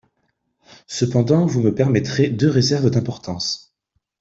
Cependant, 0.87 1.45
vous 1.45 1.61
me 1.61 1.75
permettrez 1.75 2.27
deux 2.31 2.49
réserves 2.49 2.89
d’importance. 2.89 3.75